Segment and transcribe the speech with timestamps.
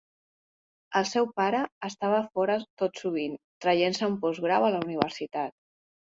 [0.99, 5.57] El seu pare estava fora tot sovint traient-se un postgrau a la universitat.